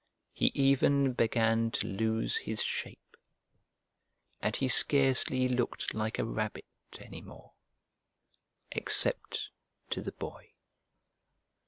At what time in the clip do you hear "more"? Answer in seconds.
7.21-7.53